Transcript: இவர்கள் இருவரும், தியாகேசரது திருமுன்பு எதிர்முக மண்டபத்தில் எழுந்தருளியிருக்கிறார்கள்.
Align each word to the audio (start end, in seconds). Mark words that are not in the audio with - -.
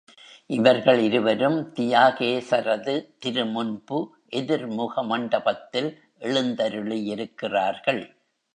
இவர்கள் 0.49 0.99
இருவரும், 0.99 1.73
தியாகேசரது 1.75 2.95
திருமுன்பு 3.25 3.99
எதிர்முக 4.35 5.03
மண்டபத்தில் 5.03 5.91
எழுந்தருளியிருக்கிறார்கள். 6.19 8.01